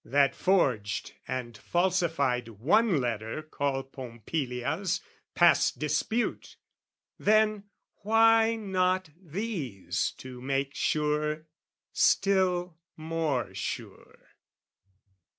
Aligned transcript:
that 0.03 0.33
forged 0.35 1.13
and 1.27 1.55
falsified 1.55 2.47
One 2.49 2.99
letter 2.99 3.43
called 3.43 3.91
Pompilia's, 3.93 4.99
past 5.35 5.77
dispute: 5.77 6.55
Then 7.19 7.65
why 7.97 8.55
not 8.55 9.11
these 9.15 10.13
to 10.17 10.41
make 10.41 10.73
sure 10.73 11.45
still 11.93 12.79
more 12.97 13.53
sure? 13.53 14.25